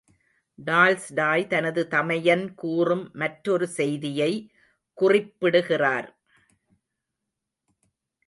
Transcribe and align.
Tolstoy 0.59 1.47
தனது 1.47 1.87
தமையன் 1.87 2.53
கூறும் 2.53 3.09
மற்றொரு 3.13 3.67
செய்தியை 3.67 4.31
குறிப்பிடுகிறார். 4.93 6.09